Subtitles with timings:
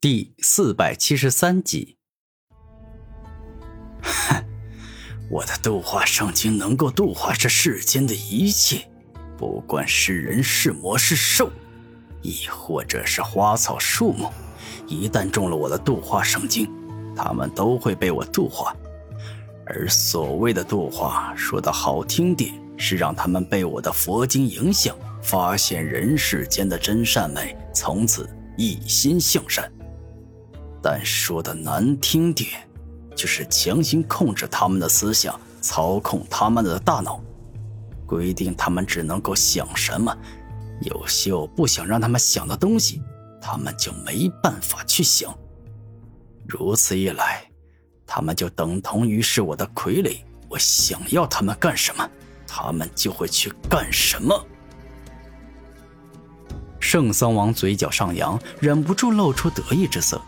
[0.00, 1.96] 第四百七十三集。
[4.00, 4.44] 哼，
[5.28, 8.88] 我的度化圣经能够度化这世间的一切，
[9.36, 11.50] 不管是人是魔是兽，
[12.22, 14.30] 亦或者是花草树木，
[14.86, 16.70] 一旦中了我的度化圣经，
[17.16, 18.72] 他们都会被我度化。
[19.66, 29.68] 而所谓的度化，说的好听点，是让他们被我的佛经影响，发现人世间的真善美，从此一心向善。
[30.82, 32.68] 但说的难听点，
[33.16, 37.20] 就是强行控制他们的思想，操控他们的大脑，
[38.06, 40.16] 规定他们只能够想什么。
[40.82, 43.02] 有些我不想让他们想的东西，
[43.42, 45.36] 他们就没办法去想。
[46.46, 47.42] 如此一来，
[48.06, 50.18] 他们就等同于是我的傀儡。
[50.48, 52.08] 我想要他们干什么，
[52.46, 54.46] 他们就会去干什么。
[56.80, 60.22] 圣僧王嘴角上扬，忍不住露出得意之色。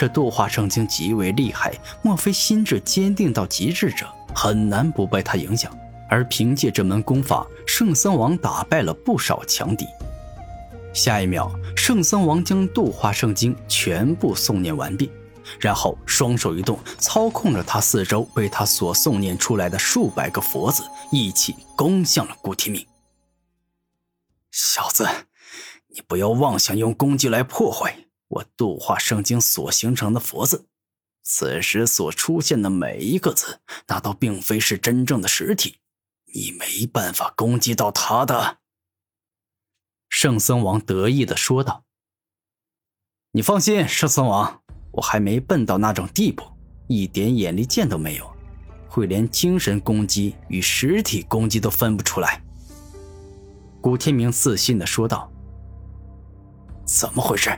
[0.00, 5.70] 这度化圣经极为厉害，莫非心智坚定到极致者很难不被他影响。
[6.08, 9.84] 而凭借这门功法，圣僧王打败了不少强敌。
[10.94, 15.12] 下一秒，圣僧王将度化圣经全部诵念完毕，
[15.58, 22.86] 然后双手一动，操控着他四周被他所诵念出来的数百个佛子，一起攻向了古天明。
[24.50, 25.06] 小子，
[25.94, 27.94] 你不要妄想用攻击来破坏。
[28.30, 30.68] 我度化圣经所形成的佛字，
[31.24, 35.80] 此时所出现的每一个字，那都并非是真正的实体，
[36.32, 38.58] 你没办法攻击到他的。
[40.08, 41.84] 圣僧王得意的说道
[43.32, 46.44] ：“你放心，圣僧王，我还没笨到那种地步，
[46.86, 48.32] 一点眼力见都没有，
[48.88, 52.40] 会连精神攻击与实体攻击都分不出来。”
[53.82, 55.28] 古天明自信的说道
[56.86, 57.50] ：“怎么回事？”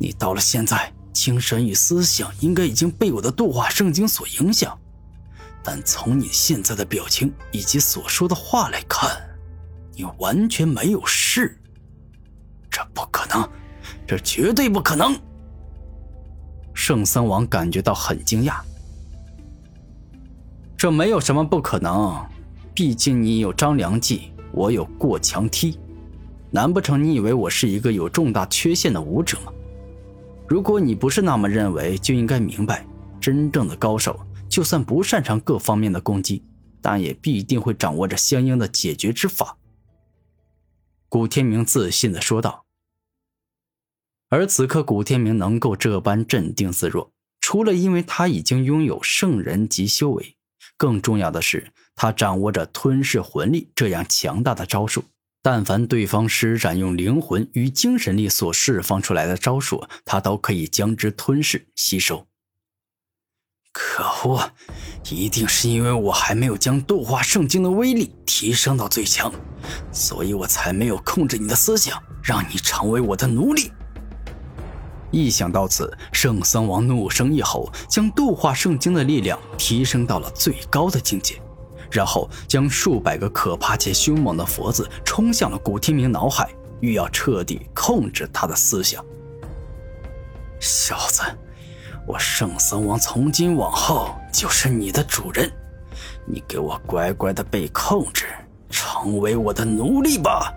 [0.00, 4.76] 你到了现在，精神与思想应该已经被我的度化圣经所影响，
[5.62, 9.10] 但从你现在的表情以及所说的话来看，
[9.94, 11.60] 你完全没有事。
[12.70, 13.46] 这不可能，
[14.06, 15.14] 这绝对不可能！
[16.72, 18.58] 圣僧王感觉到很惊讶。
[20.78, 22.26] 这没有什么不可能，
[22.72, 25.78] 毕竟你有张良计，我有过墙梯，
[26.50, 29.52] 难不成你以为我是一个有重大缺陷的武者吗？
[30.50, 32.84] 如果你不是那么认为，就应该明白，
[33.20, 34.18] 真正的高手
[34.48, 36.42] 就算不擅长各方面的攻击，
[36.82, 39.56] 但也必定会掌握着相应的解决之法。”
[41.08, 42.64] 古天明自信的说道。
[44.28, 50.36] 而此刻，古天明能够这般镇定自若，除了因为他已经拥有圣人级修为，
[50.76, 55.04] 更重要的是，他掌握着吞噬魂力这样强大的招数。
[55.42, 62.26] 但凡对方施展用灵魂与精神力所释放出来的招数，他都可以将之吞噬吸收。
[63.72, 64.52] 可恶，
[65.10, 69.32] 一定是因为我还没有将度化圣经的威力提升到最强，
[69.92, 73.70] 所以我才没有控制你的思想，让你成为我的奴隶。
[75.12, 81.40] 一想到此，圣僧王怒声一吼，将度化圣经的力量提升到了最高的境界。
[81.90, 86.48] 然后将数百个可怕且凶猛的佛字冲向了古天明脑海，
[86.80, 89.04] 欲要彻底控制他的思想。
[90.60, 91.22] 小子，
[92.06, 95.50] 我圣僧王从今往后就是你的主人，
[96.26, 98.26] 你给我乖乖的被控制，
[98.68, 100.52] 成为我的奴隶吧！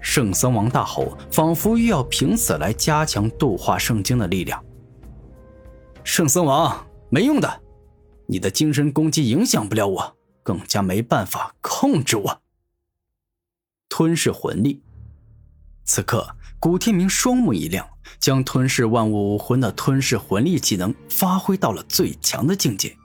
[0.00, 4.62] 圣僧王大吼，仿佛欲要凭此来加强度化圣经的力量。
[6.04, 7.60] 圣僧王，没用的。
[8.26, 12.42] 你的精神攻击影响不了我，更加没办法控制我。
[13.88, 14.82] 吞噬魂力。
[15.84, 17.88] 此刻，古天明双目一亮，
[18.18, 22.96] 将吞噬万物武魂的吞噬魂力技能发挥到了最强的境界。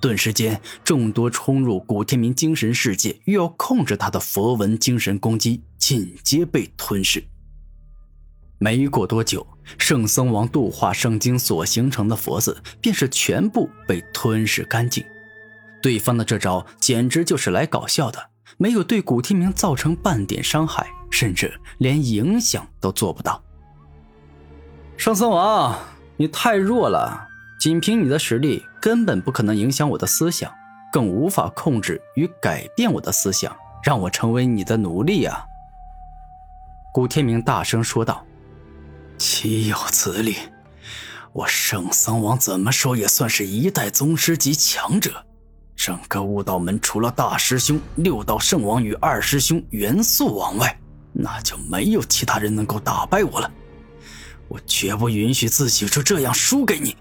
[0.00, 7.24] 顿时间，众多冲入古天明精神世界欲要控制他的佛文精神攻击，紧接被吞噬。
[8.58, 9.46] 没过多久，
[9.78, 15.04] 圣僧王度化圣经所形成的佛字便是全部被吞噬干净。
[15.80, 23.40] 对方的这招简直就是来搞笑的，没有对古天明造成半点伤害，甚至连影响都做不到。
[24.96, 25.78] 圣僧王，
[26.16, 27.28] 你太弱了，
[27.60, 30.52] 仅凭你的实力根本不可能影响我的思想，
[30.92, 35.44] 更无法控制与改变我的思想，让我成为你的奴隶啊！
[36.92, 38.24] 古天明大声说道。
[39.18, 40.36] 岂有此理！
[41.32, 45.24] 我圣僧王怎么说也算是一代宗师级强者，
[45.76, 50.80] 整个悟道门除了大师兄六道圣王与二师兄元素王外，
[51.12, 53.50] 那就没有其他人能够打败我了。
[54.48, 56.96] 我绝不允许自己就这样输给你。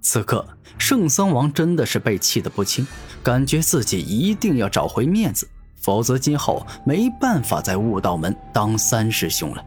[0.00, 0.46] 此刻，
[0.78, 2.86] 圣僧王真的是被气得不轻，
[3.22, 5.48] 感觉自己一定要找回面子，
[5.80, 9.64] 否则今后没办法在悟道门当三师兄了。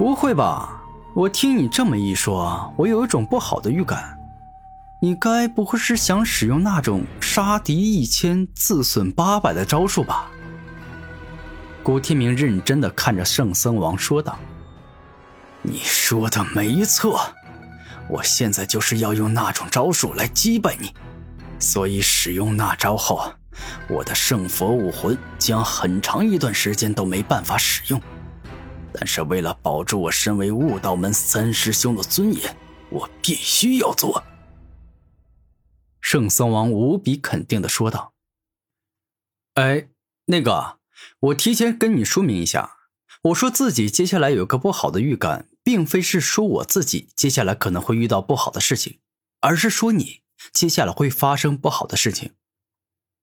[0.00, 0.80] 不会吧？
[1.12, 4.18] 我听你这么一说，我有一种不好的预感。
[5.02, 10.30] 你该不会是想使用那种杀敌一千自损八百的招数吧？
[11.82, 14.38] 古天明认真的看着圣僧王说道
[15.60, 17.20] ：“你说的没错。”
[18.08, 20.94] 我现在就是要用那种招数来击败你，
[21.58, 23.30] 所以使用那招后，
[23.86, 28.00] 我的圣佛武魂将很长一段时间都没办法使用。
[28.92, 32.56] 但是为了保住我身为悟道门三师兄的尊严，
[32.90, 34.22] 我必须要做。
[36.00, 38.14] 圣僧王无比肯定的说道
[39.54, 39.88] ：“哎，
[40.26, 40.78] 那个，
[41.20, 42.76] 我提前跟你说明一下，
[43.22, 48.98] 我说自己接下来有个不好的预感。”并非是说我自己接下来可能会遇到不好的事情，
[49.40, 50.22] 而是说你
[50.54, 52.32] 接下来会发生不好的事情，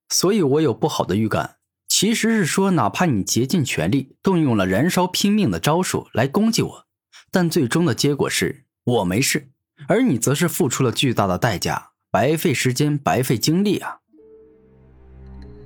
[0.07, 1.57] 所以我有不好的预感。
[1.99, 6.85] 其实是说，哪怕你竭尽全力动用了燃烧拼命的招数来攻击我，
[7.31, 9.49] 但最终的结果是我没事，
[9.87, 13.97] 而你则是付出了巨大的代价，白费时间，白费精力啊！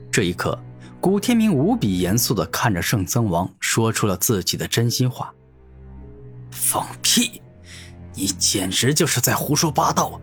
[0.10, 0.57] 这一刻，
[1.01, 5.36] 古天明无比严肃地看着圣僧王，说出了自己的真心话。
[6.50, 7.42] 放屁！
[8.13, 10.22] 你简直就是在胡说八道！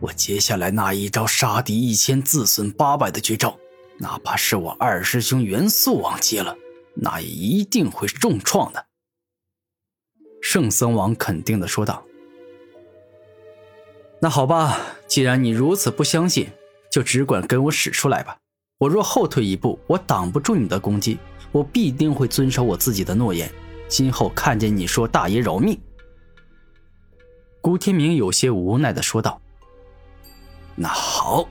[0.00, 3.56] 我接下来那一招杀敌一千自损八百的绝招，
[3.98, 6.56] 哪怕是我二师兄元素王接了，
[6.94, 8.86] 那也一定会重创的。
[10.42, 12.04] 圣僧王肯定的说道
[14.20, 16.48] ：“那好吧，既然你如此不相信，
[16.90, 18.36] 就只管跟我使出来吧。
[18.78, 21.18] 我若后退一步，我挡不住你的攻击，
[21.52, 23.50] 我必定会遵守我自己的诺言。”
[23.86, 25.78] 今后看见你说“大爷饶命”，
[27.60, 29.40] 古天明有些无奈的说道
[30.74, 31.46] ：“那好，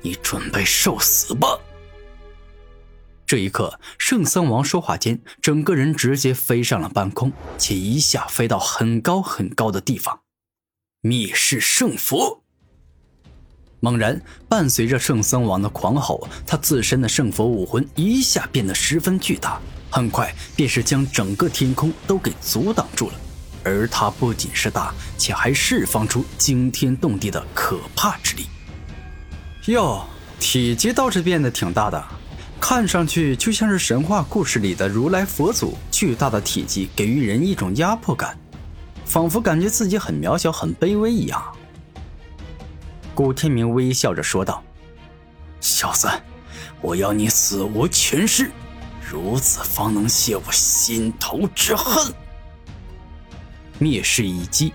[0.00, 1.48] 你准备受死吧。”
[3.26, 10.20] 这一刻，圣僧王说话间，整个人直接飞上了半空，且一下飞到很高很高的地方。
[11.00, 12.44] 灭世圣佛！
[13.80, 19.60] 猛然，伴随着圣僧王的狂吼，他自身的圣佛武魂一下变得十分巨大。
[19.90, 23.14] 很快便是将整个天空都给阻挡住了，
[23.64, 28.46] 而他不仅是大，且还释放出惊天动地的可怕之力。
[29.66, 30.06] 哟，
[30.38, 32.04] 体积倒是变得挺大的，
[32.60, 35.76] 看上去就像是神话故事里的如来佛祖。
[35.90, 38.36] 巨大的体积给予人一种压迫感，
[39.04, 41.42] 仿佛感觉自己很渺小、很卑微一样。
[43.14, 44.62] 古天明微笑着说道
[45.60, 46.08] ：“小子，
[46.80, 48.50] 我要你死无全尸！”
[49.08, 52.12] 如此方能泄我心头之恨。
[53.78, 54.72] 灭世一击，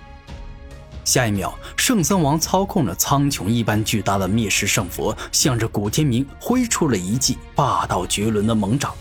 [1.03, 8.93] 下一秒，圣僧王操控着苍穹一般巨大的灭世圣佛，向着古天明挥出了一记霸道绝伦的猛掌。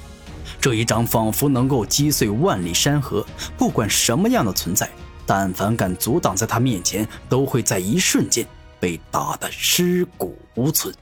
[0.61, 3.25] 这一掌仿佛能够击碎万里山河，
[3.57, 4.91] 不管什么样的存在，
[5.25, 8.47] 但凡敢阻挡在他面前，都会在一瞬间
[8.79, 10.95] 被打得尸骨无存。